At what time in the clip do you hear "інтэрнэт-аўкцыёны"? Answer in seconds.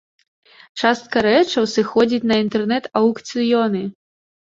2.47-3.89